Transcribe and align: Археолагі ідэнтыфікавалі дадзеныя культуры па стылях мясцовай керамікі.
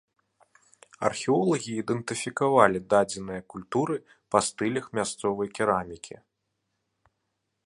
Археолагі 1.09 1.71
ідэнтыфікавалі 1.81 2.79
дадзеныя 2.95 3.41
культуры 3.55 3.95
па 4.33 4.39
стылях 4.49 4.85
мясцовай 5.01 5.47
керамікі. 5.61 6.15